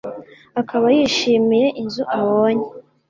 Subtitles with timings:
[0.61, 2.67] akaba yishimiye inzu abonye